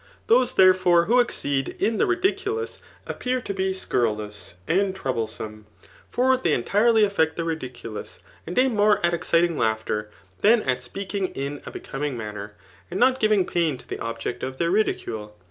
[0.25, 5.67] Those, therefore, who exceed in the ridkulou^ appear to be scurrilous and troublesome;
[6.09, 10.09] for they en tirely aifect the ridiculous, and aim more at exciting laughter,
[10.41, 12.55] than at speaking in a becoming manner,
[12.89, 15.35] and not ^ving pain to the object of thdr ridicule.